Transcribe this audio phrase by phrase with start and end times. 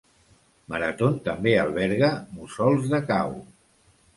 [0.73, 3.37] Marathon també alberga mussols de cau.